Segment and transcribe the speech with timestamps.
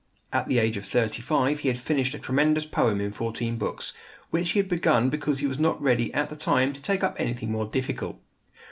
[0.33, 3.93] At the age of thirty five he had finished a tremendous poem in fourteen books,
[4.31, 7.15] which he had begun because he was not ready at the time to take up
[7.19, 8.19] anything more difficult!